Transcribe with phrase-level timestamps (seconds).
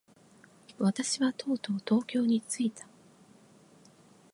[0.79, 2.87] 私はとうとう東京に着いた。